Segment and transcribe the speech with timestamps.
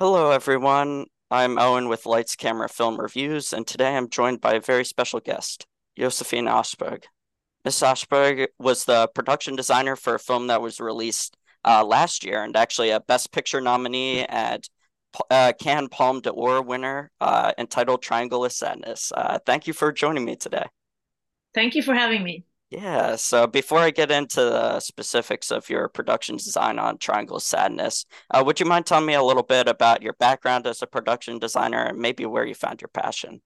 [0.00, 1.06] Hello, everyone.
[1.28, 5.18] I'm Owen with Lights Camera Film Reviews, and today I'm joined by a very special
[5.18, 5.66] guest,
[5.98, 7.02] Josefin Åsberg.
[7.64, 12.44] Miss Ashberg was the production designer for a film that was released uh, last year
[12.44, 14.68] and actually a Best Picture nominee at
[15.32, 19.10] uh, Cannes Palme d'Or winner uh, entitled Triangle of Sadness.
[19.10, 20.66] Uh, thank you for joining me today.
[21.54, 22.44] Thank you for having me.
[22.70, 28.04] Yeah, so before I get into the specifics of your production design on Triangle Sadness,
[28.30, 31.38] uh, would you mind telling me a little bit about your background as a production
[31.38, 33.40] designer and maybe where you found your passion?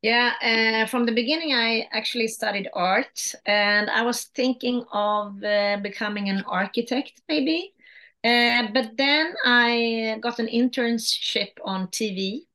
[0.00, 5.78] Yeah, uh, from the beginning, I actually studied art and I was thinking of uh,
[5.82, 7.74] becoming an architect, maybe.
[8.22, 12.46] Uh, but then I got an internship on TV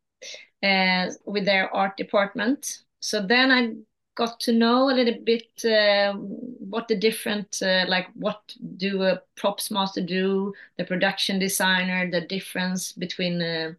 [0.64, 2.80] uh, with their art department.
[3.00, 3.74] So then I
[4.20, 8.42] got to know a little bit uh, what the different uh, like what
[8.76, 13.72] do a props master do the production designer the difference between uh,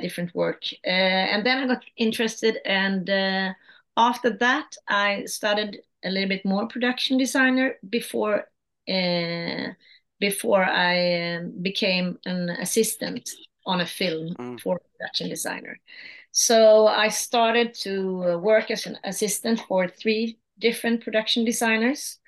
[0.00, 3.52] different work uh, and then i got interested and uh,
[3.96, 8.44] after that i studied a little bit more production designer before
[8.88, 9.68] uh,
[10.18, 13.30] before i um, became an assistant
[13.66, 14.60] on a film mm.
[14.60, 15.78] for production designer
[16.30, 22.18] so I started to uh, work as an assistant for three different production designers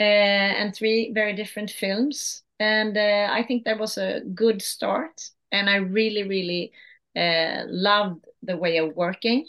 [0.00, 2.42] uh, and three very different films.
[2.58, 5.20] And uh, I think that was a good start.
[5.50, 6.72] And I really, really
[7.16, 9.46] uh, loved the way of working.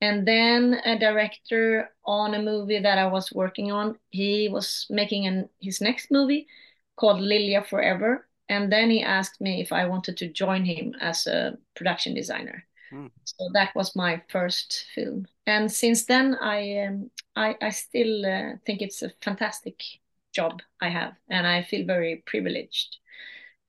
[0.00, 5.26] And then a director on a movie that I was working on, he was making
[5.26, 6.46] an, his next movie
[6.96, 8.28] called Lilja Forever.
[8.48, 12.64] And then he asked me if I wanted to join him as a production designer.
[12.92, 13.10] Mm.
[13.24, 18.56] So that was my first film, and since then I um, I, I still uh,
[18.64, 19.82] think it's a fantastic
[20.32, 22.98] job I have, and I feel very privileged,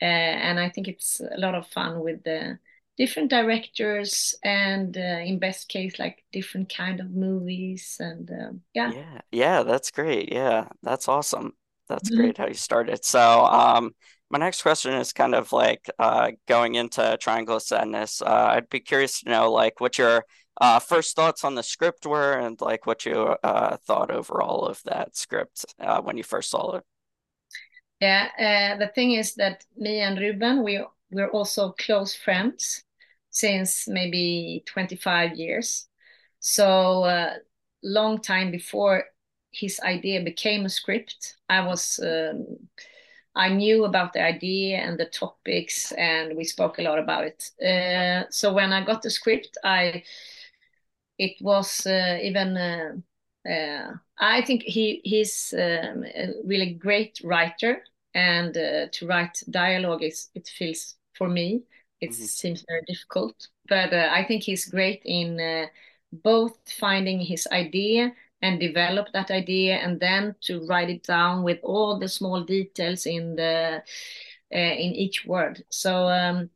[0.01, 2.59] uh, and I think it's a lot of fun with the
[2.97, 8.91] different directors and uh, in best case like different kind of movies and um, yeah.
[8.91, 9.21] Yeah.
[9.31, 10.33] Yeah that's great.
[10.33, 11.53] Yeah that's awesome.
[11.87, 12.21] That's mm-hmm.
[12.21, 13.05] great how you started.
[13.05, 13.93] So um
[14.29, 18.21] my next question is kind of like uh, going into Triangle of Sadness.
[18.21, 20.25] Uh, I'd be curious to know like what your
[20.59, 24.81] uh, first thoughts on the script were and like what you uh, thought overall of
[24.85, 26.83] that script uh, when you first saw it.
[28.01, 32.83] Yeah, uh, the thing is that me and Ruben, we we're also close friends
[33.29, 35.87] since maybe 25 years.
[36.39, 37.31] So
[37.83, 39.05] long time before
[39.51, 42.45] his idea became a script, I was um,
[43.37, 47.51] I knew about the idea and the topics, and we spoke a lot about it.
[47.61, 50.03] Uh, so when I got the script, I
[51.19, 52.93] it was uh, even uh,
[53.49, 57.83] uh I think he he's um, a really great writer,
[58.13, 61.63] and uh, to write dialogue is it feels for me
[62.01, 62.23] it mm-hmm.
[62.23, 65.69] seems very difficult, but uh, I think he's great in
[66.11, 71.59] both finding his idea and develop that idea and then to write it down with
[71.63, 73.81] all the small details in the
[74.53, 75.63] uh, in each word.
[75.69, 76.49] So um,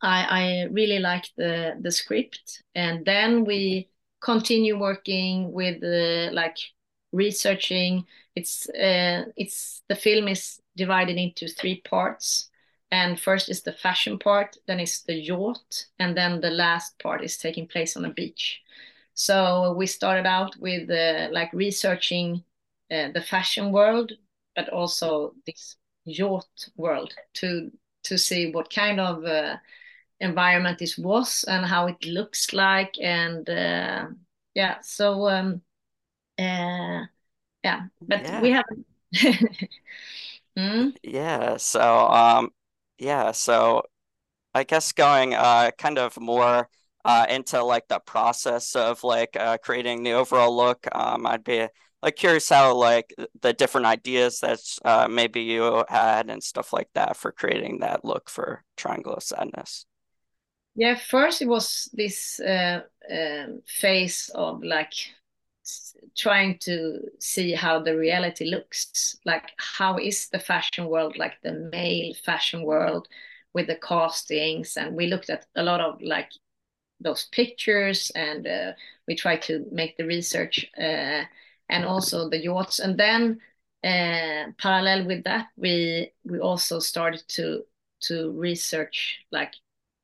[0.00, 2.62] I, I really like the the script.
[2.74, 6.56] And then we continue working with uh, like
[7.12, 8.04] researching.
[8.34, 12.50] It's uh, it's the film is divided into three parts.
[12.92, 17.24] And first is the fashion part then is the yacht and then the last part
[17.24, 18.62] is taking place on a beach
[19.16, 22.44] so we started out with uh, like researching
[22.90, 24.12] uh, the fashion world,
[24.54, 27.70] but also this yacht world to
[28.04, 29.56] to see what kind of uh,
[30.20, 34.06] environment this was and how it looks like, and uh,
[34.54, 34.76] yeah.
[34.82, 35.62] So um,
[36.38, 37.06] uh,
[37.64, 38.40] yeah, but yeah.
[38.42, 38.64] we have.
[40.58, 40.94] mm?
[41.02, 41.56] Yeah.
[41.56, 42.50] So um,
[42.98, 43.32] yeah.
[43.32, 43.82] So
[44.54, 46.68] I guess going uh, kind of more
[47.06, 50.86] uh, into like the process of like uh, creating the overall look.
[50.92, 51.68] Um, I'd be
[52.02, 56.88] like curious how like the different ideas that uh, maybe you had and stuff like
[56.94, 59.86] that for creating that look for Triangle of Sadness.
[60.74, 64.92] Yeah, first it was this uh, um, phase of like
[66.16, 71.52] trying to see how the reality looks like how is the fashion world like the
[71.72, 73.08] male fashion world
[73.52, 76.30] with the castings and we looked at a lot of like
[77.00, 78.72] those pictures and uh,
[79.06, 81.24] we try to make the research uh,
[81.68, 82.78] and also the yachts.
[82.78, 83.40] And then
[83.84, 87.62] uh, parallel with that we we also started to
[88.00, 89.54] to research like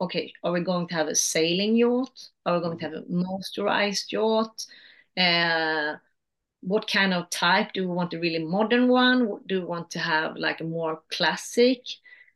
[0.00, 2.29] okay are we going to have a sailing yacht?
[2.47, 4.67] Are we going to have a motorized yacht?
[5.17, 5.97] Uh,
[6.61, 7.73] what kind of type?
[7.73, 9.41] Do we want a really modern one?
[9.47, 11.81] Do we want to have like a more classic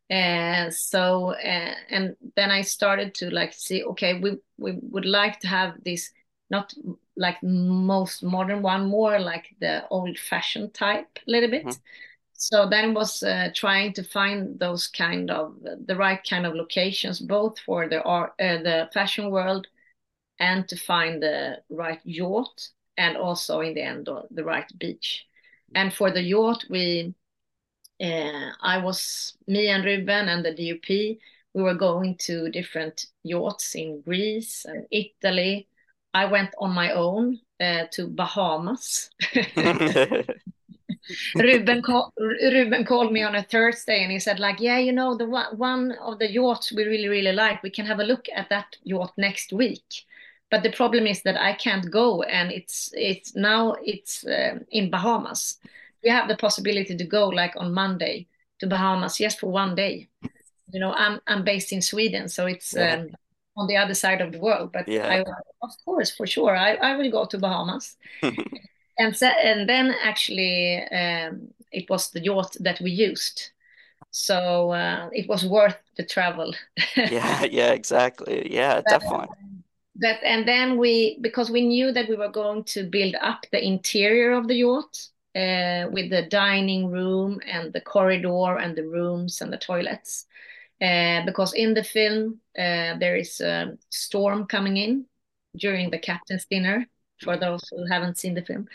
[0.08, 5.40] and so uh, and then I started to like see okay we we would like
[5.40, 6.12] to have this
[6.48, 6.72] not
[7.16, 11.64] like most modern one more like the old fashioned type a little bit.
[11.64, 11.80] Mm -hmm.
[12.32, 15.54] so then was uh, trying to find those kind of
[15.86, 19.66] the right kind of locations both for the art uh, the fashion world
[20.38, 25.26] and to find the right yacht and also in the end the right beach.
[25.74, 27.14] And for the yacht we
[28.00, 31.18] uh, I was me and Ruben and the DOP.
[31.54, 35.68] We were going to different yachts in Greece and Italy.
[36.12, 39.10] I went on my own uh, to Bahamas.
[41.36, 45.16] Ruben, call, Ruben called me on a Thursday and he said like, yeah, you know,
[45.16, 48.26] the one, one of the yachts we really, really like, we can have a look
[48.34, 50.04] at that yacht next week.
[50.50, 54.90] But the problem is that I can't go and it's, it's now it's uh, in
[54.90, 55.58] Bahamas
[56.06, 58.28] we have the possibility to go like on Monday
[58.60, 60.08] to Bahamas just for one day.
[60.72, 62.94] You know, I'm I'm based in Sweden, so it's yeah.
[62.94, 63.08] um,
[63.56, 64.70] on the other side of the world.
[64.72, 65.08] But yeah.
[65.08, 65.18] I,
[65.62, 67.96] of course, for sure, I, I will go to Bahamas.
[68.98, 73.50] and so, and then actually, um, it was the yacht that we used,
[74.12, 76.54] so uh, it was worth the travel.
[76.96, 78.46] yeah, yeah, exactly.
[78.54, 79.36] Yeah, but, definitely.
[79.96, 83.64] That and then we because we knew that we were going to build up the
[83.64, 89.42] interior of the yacht uh, with the dining room and the corridor and the rooms
[89.42, 90.26] and the toilets.
[90.80, 95.04] Uh, because in the film, uh, there is a storm coming in
[95.56, 96.86] during the captain's dinner
[97.22, 98.66] for those who haven't seen the film.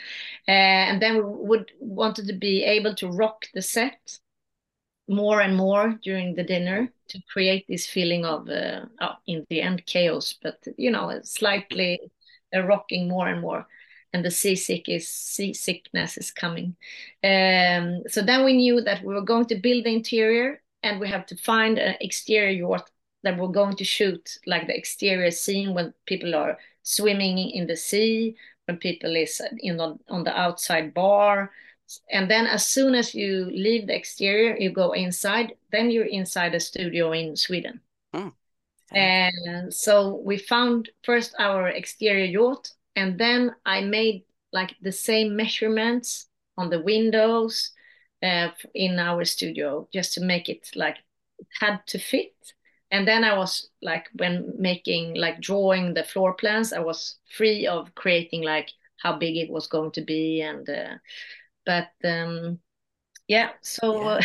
[0.47, 0.51] Uh,
[0.91, 4.19] and then we would wanted to be able to rock the set
[5.07, 9.85] more and more during the dinner to create this feeling of, oh, in the end,
[9.85, 11.99] chaos, but you know, slightly
[12.55, 13.67] uh, rocking more and more
[14.13, 16.75] and the seasick is seasickness is coming.
[17.23, 21.07] Um, so then we knew that we were going to build the interior and we
[21.07, 22.89] have to find an exterior yacht
[23.23, 27.75] that we're going to shoot like the exterior scene when people are swimming in the
[27.75, 28.35] sea,
[28.65, 31.51] when people is in on, on the outside bar.
[32.11, 36.55] And then as soon as you leave the exterior, you go inside, then you're inside
[36.55, 37.81] a studio in Sweden.
[38.13, 38.29] Hmm.
[38.93, 45.35] And so we found first our exterior yacht and then I made like the same
[45.35, 46.27] measurements
[46.57, 47.71] on the windows
[48.21, 50.97] uh, in our studio just to make it like
[51.39, 52.33] it had to fit.
[52.91, 57.65] And then I was like when making like drawing the floor plans, I was free
[57.65, 60.95] of creating like how big it was going to be and uh,
[61.65, 62.59] but um
[63.31, 64.19] yeah so yeah.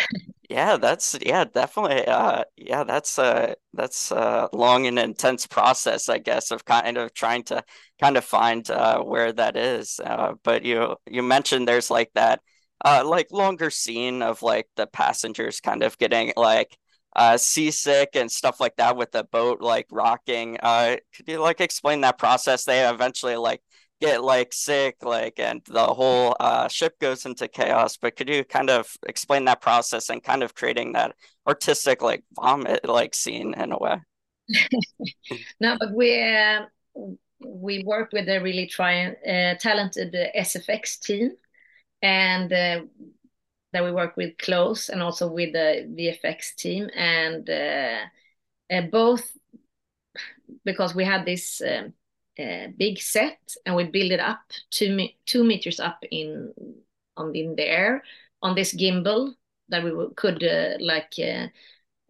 [0.50, 6.19] yeah that's yeah definitely uh yeah that's uh that's a long and intense process i
[6.19, 7.62] guess of kind of trying to
[8.00, 12.41] kind of find uh where that is uh but you you mentioned there's like that
[12.85, 16.76] uh like longer scene of like the passengers kind of getting like
[17.14, 21.61] uh seasick and stuff like that with the boat like rocking uh could you like
[21.61, 23.62] explain that process they eventually like
[24.00, 28.44] get like sick like and the whole uh, ship goes into chaos but could you
[28.44, 31.14] kind of explain that process and kind of creating that
[31.46, 34.00] artistic like vomit like scene in a way?
[35.60, 36.66] No but we uh,
[37.44, 41.32] we work with a really trying uh, talented sfx team
[42.02, 42.81] and uh,
[43.72, 47.98] that we work with close and also with the vfx team and uh,
[48.70, 49.37] uh, both
[50.64, 51.93] because we had this um,
[52.36, 54.40] big set and we build it up
[54.70, 56.52] two, two meters up in
[57.16, 58.02] on in the air
[58.43, 59.34] on this gimbal
[59.69, 61.46] that we could uh, like uh,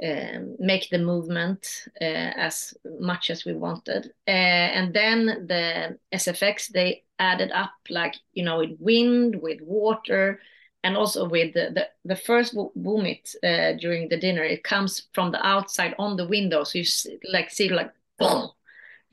[0.05, 1.67] uh, make the movement
[2.01, 2.05] uh,
[2.37, 4.13] as much as we wanted.
[4.29, 4.31] Uh,
[4.77, 10.41] and then the SFX, they added up like, you know, with wind, with water,
[10.85, 15.33] and also with the, the, the first vomit uh, during the dinner, it comes from
[15.33, 16.63] the outside on the window.
[16.63, 17.91] So you see, like see like,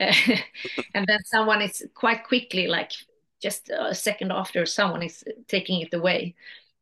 [0.00, 2.92] and then someone is quite quickly like
[3.40, 6.34] just a second after someone is taking it away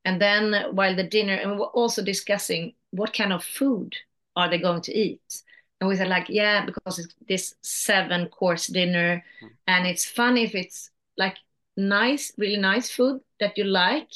[0.04, 3.94] and then while the dinner and we're also discussing what kind of food
[4.36, 5.42] are they going to eat
[5.80, 9.48] and we said like yeah because it's this seven course dinner mm.
[9.66, 11.36] and it's fun if it's like
[11.76, 14.10] nice really nice food that you like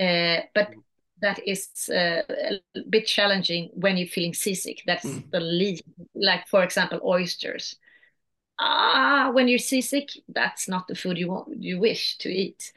[0.00, 0.82] uh, but mm.
[1.20, 2.60] that is uh, a
[2.90, 5.30] bit challenging when you're feeling seasick that's mm.
[5.30, 5.82] the least
[6.14, 7.76] like for example oysters
[8.58, 12.72] ah, when you're seasick, that's not the food you want, you wish to eat.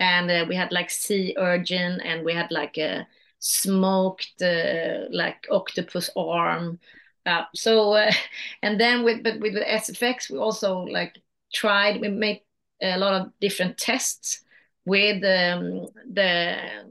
[0.00, 3.06] And uh, we had like sea urchin, and we had like a
[3.40, 6.78] smoked uh, like octopus arm.
[7.26, 8.12] Uh, so, uh,
[8.62, 11.20] and then with but with the SFX, we also like
[11.52, 12.00] tried.
[12.00, 12.42] We made
[12.80, 14.44] a lot of different tests
[14.84, 16.86] with um, the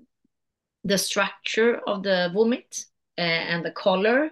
[0.83, 2.85] the structure of the vomit
[3.17, 4.31] and the color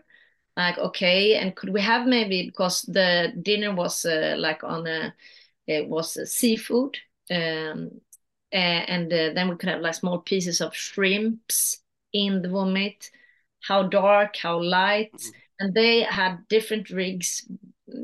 [0.58, 5.14] like okay and could we have maybe because the dinner was uh, like on a
[5.68, 6.98] it was a seafood
[7.32, 7.90] um,
[8.52, 11.82] and uh, then we could have like small pieces of shrimps
[12.14, 13.12] in the vomit.
[13.62, 15.12] How dark how light.
[15.14, 15.40] Mm-hmm.
[15.60, 17.48] and they had different rigs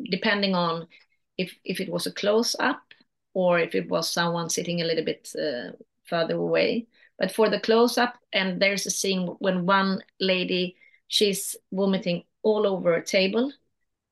[0.10, 0.88] depending on
[1.38, 2.81] if if it was a close up
[3.34, 5.72] or if it was someone sitting a little bit uh,
[6.03, 6.88] further away.
[7.17, 10.75] But for the close up and there's a scene when one lady
[11.08, 13.51] she's vomiting all over a table.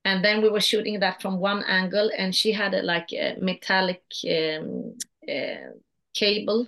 [0.05, 3.35] And then we were shooting that from one angle and she had a, like a
[3.39, 4.97] metallic um,
[5.29, 5.73] uh,
[6.13, 6.67] cable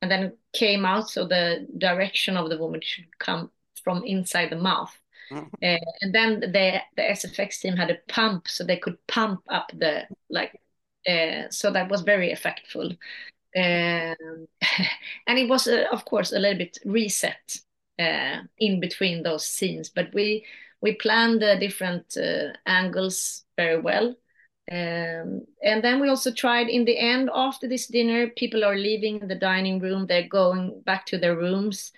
[0.00, 3.50] and then it came out so the direction of the woman should come
[3.82, 4.94] from inside the mouth.
[5.30, 5.46] Mm-hmm.
[5.62, 9.70] uh, and then the the sfx team had a pump so they could pump up
[9.74, 10.58] the like
[11.06, 12.96] uh, so that was very effectful.
[13.54, 14.48] Um,
[15.26, 17.58] and it was uh, of course a little bit reset
[17.98, 20.46] uh, in between those scenes but we
[20.80, 24.14] we planned the different uh, angles very well.
[24.70, 29.26] Um, and then we also tried in the end after this dinner, people are leaving
[29.26, 31.92] the dining room, they're going back to their rooms.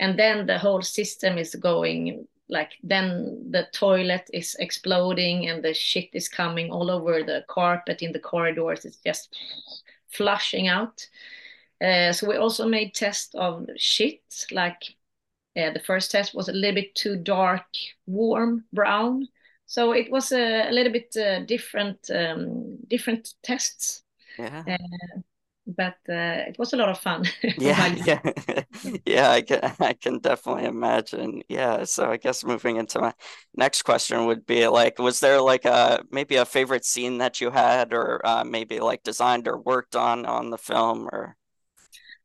[0.00, 5.74] And then the whole system is going like then the toilet is exploding and the
[5.74, 8.84] shit is coming all over the carpet in the corridors.
[8.84, 9.36] It's just
[10.08, 11.06] flushing out.
[11.80, 14.82] Uh, so we also made tests of shit, like
[15.58, 17.66] uh, the first test was a little bit too dark,
[18.06, 19.26] warm brown.
[19.66, 24.02] So it was a, a little bit uh, different, um, different tests.
[24.38, 24.64] Yeah.
[24.66, 25.20] Uh,
[25.66, 27.24] but uh, it was a lot of fun.
[27.58, 28.20] yeah, yeah,
[29.04, 29.30] yeah.
[29.30, 31.42] I can, I can definitely imagine.
[31.48, 31.84] Yeah.
[31.84, 33.12] So I guess moving into my
[33.54, 37.50] next question would be like, was there like a maybe a favorite scene that you
[37.50, 41.37] had, or uh, maybe like designed or worked on on the film, or?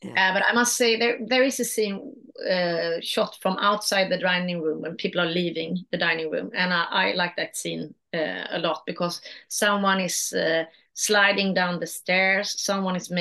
[0.03, 0.31] Yeah.
[0.31, 2.13] Uh, but I must say there there is a scene
[2.49, 6.73] uh, shot from outside the dining room when people are leaving the dining room, and
[6.73, 11.87] I, I like that scene uh, a lot because someone is uh, sliding down the
[11.87, 13.11] stairs, someone is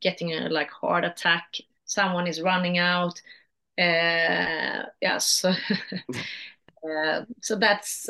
[0.00, 3.20] getting a like heart attack, someone is running out.
[3.78, 5.44] Uh, yes.
[6.82, 8.08] Uh, so that's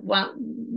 [0.00, 0.32] one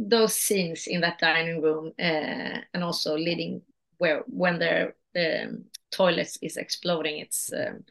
[0.09, 3.61] those scenes in that dining room, and also leading
[3.97, 7.19] where when they're um, toilets is exploding.
[7.19, 7.83] It's um,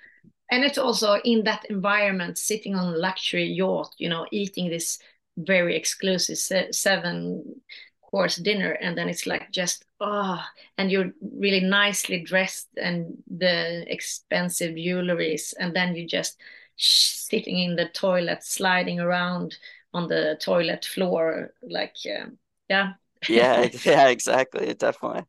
[0.50, 4.98] and it's also in that environment, sitting on a luxury yacht, you know, eating this
[5.36, 7.60] very exclusive se seven
[8.02, 10.42] course dinner, and then it's like just oh,
[10.78, 16.38] and you're really nicely dressed and the expensive jewelries, and then you just
[16.76, 19.56] sitting in the toilet, sliding around
[19.92, 22.38] on the toilet floor, like um,
[22.70, 22.92] yeah.
[23.28, 25.24] yeah, yeah, exactly, definitely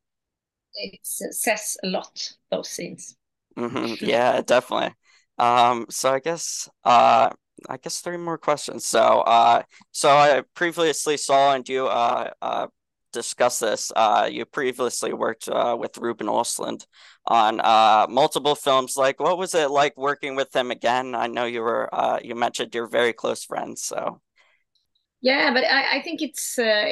[0.76, 3.16] it says a lot those scenes.
[3.58, 4.06] Mm-hmm.
[4.06, 4.94] yeah definitely.
[5.38, 7.30] Um so i guess uh
[7.68, 8.86] i guess three more questions.
[8.86, 12.68] So uh so i previously saw and you uh uh
[13.12, 13.92] discuss this.
[13.96, 16.86] Uh you previously worked uh with ruben Östlund
[17.26, 18.96] on uh multiple films.
[18.96, 21.16] Like what was it like working with him again?
[21.16, 24.22] I know you were uh you mentioned you're very close friends so.
[25.22, 26.84] Yeah but i i think it's uh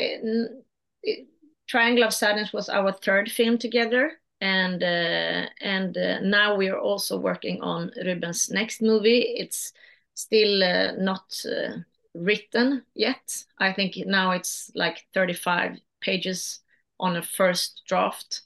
[1.04, 1.28] it,
[1.68, 6.80] Triangle of Sadness was our third film together, and uh, and uh, now we are
[6.80, 9.20] also working on Ruben's next movie.
[9.38, 9.74] It's
[10.14, 11.78] still uh, not uh,
[12.14, 13.44] written yet.
[13.60, 16.60] I think now it's like 35 pages
[17.00, 18.42] on a first draft.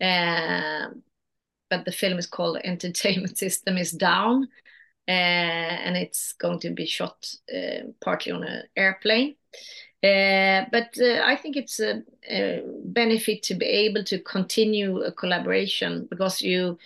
[0.00, 0.88] Uh,
[1.70, 4.48] but the film is called Entertainment System is Down,
[5.08, 7.34] uh, and it's going to be shot
[8.00, 9.36] partly on an airplane.
[10.02, 15.10] Uh, but uh, I think it's a, a, benefit to be able to continue a
[15.10, 16.78] collaboration because you,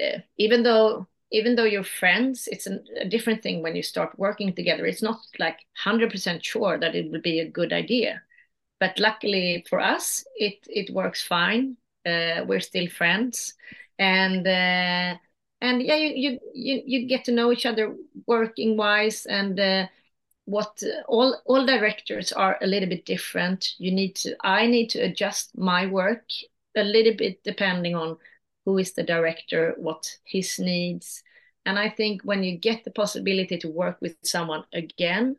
[0.00, 4.18] uh, even though even though you're friends, it's a, a, different thing when you start
[4.18, 4.86] working together.
[4.86, 8.22] It's not like hundred percent sure that it would be a good idea,
[8.80, 11.76] but luckily for us, it it works fine.
[12.06, 13.52] Uh, we're still friends,
[13.98, 15.18] and uh,
[15.60, 17.94] and yeah, you, you you you get to know each other
[18.26, 19.60] working wise and
[20.46, 23.74] what all all directors are a little bit different.
[23.78, 26.24] You need to i need to adjust my work
[26.76, 28.18] a little bit depending on
[28.64, 31.22] who is the director what his needs.
[31.66, 35.36] And i think when you get the possibility to work with someone again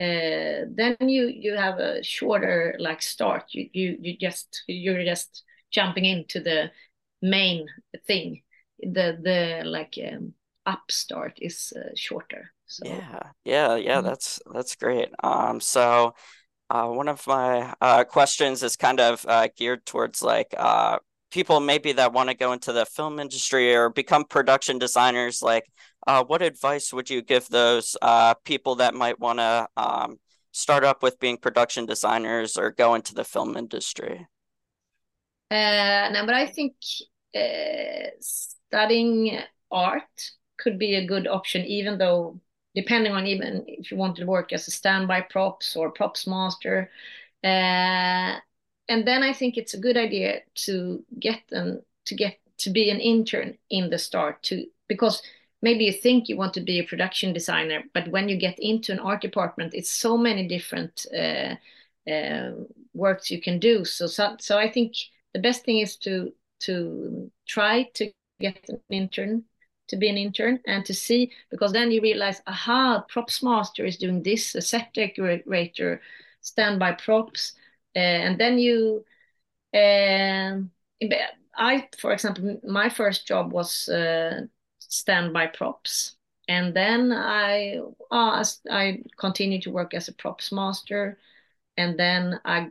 [0.00, 3.44] uh, then you you have a shorter like start.
[3.50, 6.70] You you you just you're just jumping into the
[7.22, 7.68] main
[8.06, 8.42] thing.
[8.80, 10.34] The the like um,
[10.66, 13.96] upstart is uh, shorter so yeah, yeah, yeah.
[13.96, 14.06] Mm-hmm.
[14.06, 15.08] That's that's great.
[15.22, 16.14] Um, so
[16.68, 20.98] uh, one of my uh, questions is kind of uh, geared towards like uh,
[21.30, 25.42] people maybe that want to go into the film industry or become production designers.
[25.42, 25.64] Like,
[26.06, 30.18] uh, what advice would you give those uh, people that might want to um,
[30.52, 34.26] start up with being production designers or go into the film industry?
[35.50, 36.74] Uh, no, but I think
[37.34, 39.38] uh, studying
[39.70, 40.02] art
[40.58, 42.40] could be a good option, even though
[42.76, 46.90] depending on even if you want to work as a standby props or props master.
[47.42, 48.38] Uh,
[48.88, 52.90] and then I think it's a good idea to get them to get to be
[52.90, 55.22] an intern in the start to because
[55.62, 58.92] maybe you think you want to be a production designer, but when you get into
[58.92, 61.56] an art department, it's so many different uh,
[62.08, 62.50] uh,
[62.94, 63.84] works you can do.
[63.84, 64.94] So, so, so I think
[65.32, 69.44] the best thing is to to try to get an intern
[69.88, 73.96] to be an intern and to see because then you realize aha props master is
[73.96, 76.00] doing this a set decorator
[76.40, 77.52] standby props
[77.94, 79.04] uh, and then you
[79.74, 80.56] uh,
[81.56, 84.40] i for example my first job was uh,
[84.78, 86.16] standby props.
[86.48, 91.18] And then i uh, i continued to work as a props master
[91.76, 92.70] and then i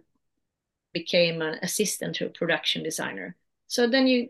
[0.94, 3.36] became an assistant to a production designer.
[3.68, 4.30] So then you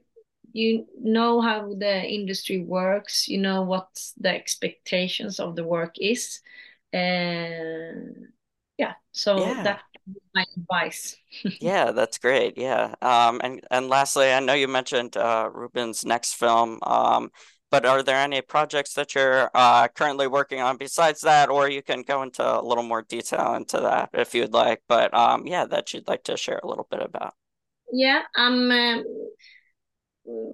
[0.55, 6.39] you know how the industry works you know what the expectations of the work is
[6.93, 8.29] and
[8.77, 9.63] yeah so yeah.
[9.63, 9.83] that's
[10.33, 11.17] my advice
[11.59, 16.35] yeah that's great yeah um and and lastly i know you mentioned uh ruben's next
[16.35, 17.29] film um
[17.69, 21.81] but are there any projects that you're uh, currently working on besides that or you
[21.81, 25.65] can go into a little more detail into that if you'd like but um yeah
[25.65, 27.33] that you'd like to share a little bit about
[27.91, 29.03] yeah i'm um,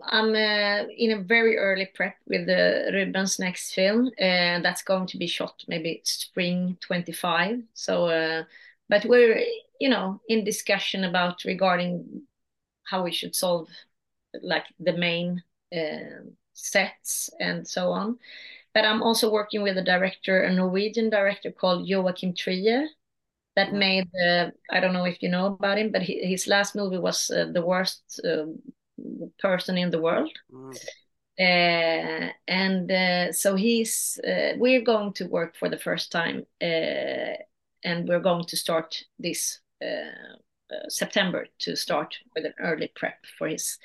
[0.04, 4.84] I'm uh, in a very early prep with the Ruben's next film, and uh, that's
[4.84, 7.62] going to be shot maybe spring 25.
[7.74, 8.44] So, uh,
[8.90, 9.42] but we're
[9.80, 12.24] you know in discussion about regarding
[12.84, 13.70] how we should solve
[14.42, 15.42] like the main
[15.74, 18.20] uh, sets and so on.
[18.74, 22.88] But I'm also working with a director, a Norwegian director called Joachim Trier,
[23.56, 23.80] that mm.
[23.80, 26.98] made uh, I don't know if you know about him, but he, his last movie
[26.98, 28.46] was uh, the worst uh,
[29.40, 30.32] person in the world.
[30.52, 30.76] Mm.
[31.40, 37.34] Uh, and uh, so he's uh, we're going to work for the first time uh,
[37.84, 43.16] and we're going to start this uh, uh, September to start with an early prep
[43.38, 43.80] for his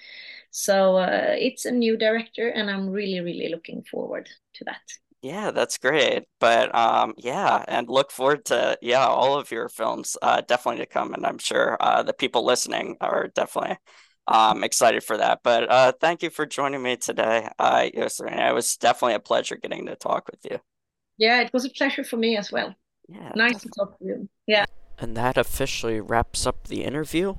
[0.50, 0.98] so
[1.38, 4.83] it's a new director and I'm really really looking forward to that
[5.22, 6.24] yeah, that's great.
[6.38, 10.87] But um, yeah, and look forward to yeah all of your films uh, definitely to
[10.87, 13.79] come, and I'm sure uh, the people listening are definitely
[14.28, 15.40] I'm excited for that.
[15.42, 17.48] But uh, thank you for joining me today.
[17.58, 20.58] Uh, it was definitely a pleasure getting to talk with you.
[21.18, 22.74] Yeah, it was a pleasure for me as well.
[23.08, 23.70] Yeah, nice definitely.
[23.70, 24.28] to talk to you.
[24.46, 24.64] Yeah.
[24.98, 27.36] And that officially wraps up the interview.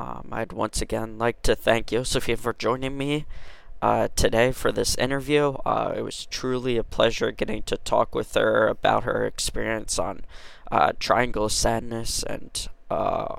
[0.00, 3.26] Um, I'd once again like to thank Josefin for joining me
[3.80, 5.54] uh, today for this interview.
[5.64, 10.22] Uh, it was truly a pleasure getting to talk with her about her experience on
[10.72, 13.36] uh, Triangle Sadness and uh,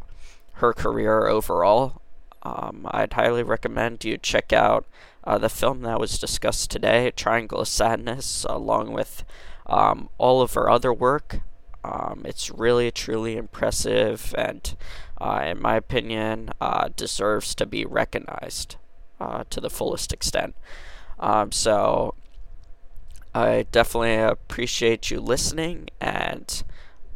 [0.53, 2.01] her career overall.
[2.45, 4.86] Um, I'd highly recommend you check out
[5.23, 9.25] uh, the film that was discussed today, Triangle of Sadness, along with
[9.65, 11.39] um, all of her other work.
[11.84, 14.75] Um, it's really, truly impressive and,
[15.19, 18.75] uh, in my opinion, uh, deserves to be recognized
[19.19, 20.55] uh, to the fullest extent.
[21.19, 22.13] Um, so,
[23.34, 26.63] I definitely appreciate you listening and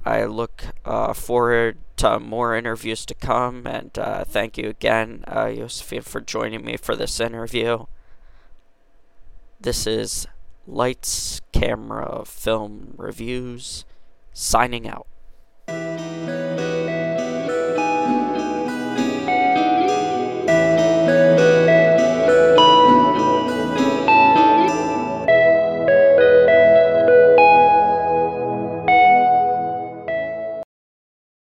[0.10, 3.68] I look uh, forward to more interviews to come.
[3.68, 7.86] And uh, thank you again, uh, Josefin, for joining me for this interview.
[9.62, 10.26] This is
[10.66, 13.86] Lights, Camera, Film Reviews,
[14.34, 15.06] signing out.